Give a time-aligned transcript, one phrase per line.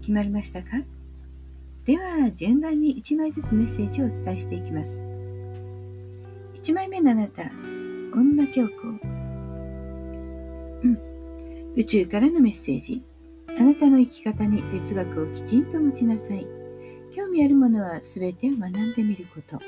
[0.00, 0.68] 決まりましたか？
[1.84, 5.06] では順番に1枚ずつメッセージをお伝えしていきます。
[6.54, 7.44] 1枚目のあなた
[8.12, 8.72] 女教皇。
[10.82, 10.98] うん。
[11.76, 13.02] 宇宙からのメッセージ。
[13.48, 16.46] あなたの生き方に哲学をきちんと持ちなさい。
[17.14, 19.58] 興味あるものは全てを学んでみること。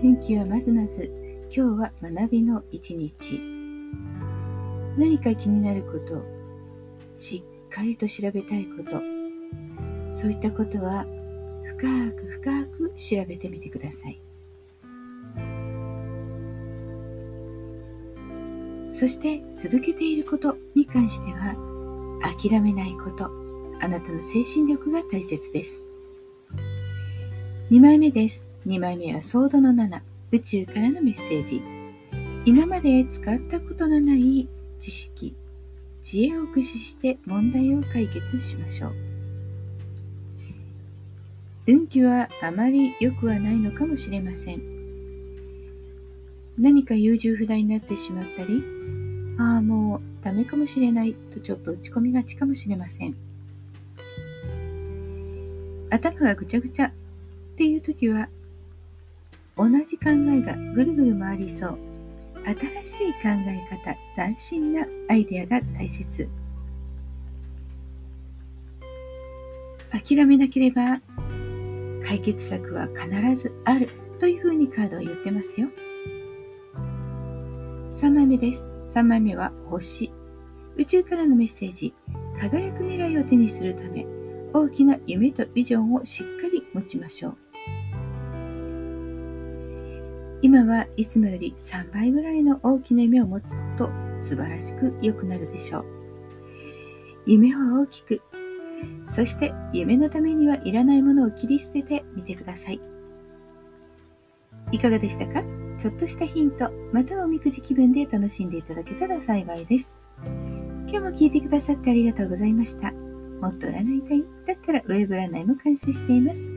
[0.00, 1.12] 天気はまずまず
[1.50, 3.40] 今日は学びの一日。
[4.96, 6.22] 何か気になること
[7.16, 9.02] しっかりと調べたいこと。
[10.12, 11.04] そういったことは
[11.64, 14.20] 深く深く調べてみてください。
[18.90, 21.56] そして続けていることに関しては
[22.40, 23.28] 諦めないこと。
[23.80, 25.88] あなたの精神力が大切です。
[27.72, 28.46] 2枚目です。
[28.66, 31.60] 2枚目はソードの7宇宙からのメッセージ。
[32.46, 34.48] 今まで使ったことのない
[36.04, 38.94] 知恵を駆使して問題を解決しましょう。
[41.66, 44.62] 運気はあまり良くはないのかもしれません。
[46.58, 48.62] 何か優柔不断になってしまったり
[49.38, 53.16] ああもうダメかもしれないとちょっと落ち込みがちかもしれません。
[55.90, 56.92] 頭がぐちゃぐちゃっ
[57.56, 58.28] ていう時は
[59.56, 61.93] 同じ考えがぐるぐる回りそう。
[62.44, 66.28] 新しい考え方斬新なアイデアが大切。
[69.90, 71.00] 諦めなければ
[72.04, 75.68] 解決策は必ずあるというふうにカードは言ってますよ。
[77.88, 78.68] 3枚目です。
[78.90, 80.12] 3枚目は星。
[80.76, 81.94] 宇宙からのメッセージ。
[82.38, 84.04] 輝く未来を手にするため
[84.52, 87.43] 大きな夢とビジョンをしっかり持ちましょう。
[90.44, 93.90] 今はいつもより3倍ぐらいの大きな夢を持つこと
[94.20, 95.84] 素晴らしく良くなるでしょう。
[97.24, 98.20] 夢を大きく
[99.08, 102.80] そして夢のためにはいらないものを切り捨ててみてください。
[104.70, 105.42] いかがでしたか？
[105.78, 109.98] ちょっとしたヒントまたおみくじ気分で楽しんでいただけたら幸いです。
[110.26, 112.92] 今日も聞いてくださってありがとうございました。
[112.92, 114.22] もっと占いたい？
[114.46, 116.52] だったらウェブ占いも監修しています。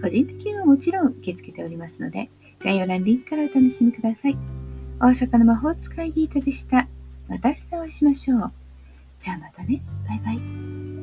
[0.00, 2.30] 個人的にはもちろん受け付けておりますので
[2.64, 4.38] 概要欄リンクからお楽しみください。
[4.98, 6.88] 大阪の魔法使いギータでした。
[7.28, 8.52] また明日お会いしましょう。
[9.20, 9.82] じゃあまたね。
[10.08, 10.93] バイバイ。